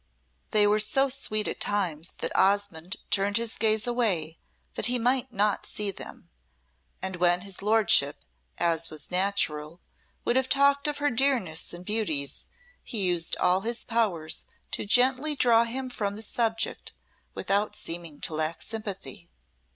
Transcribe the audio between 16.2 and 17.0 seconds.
subject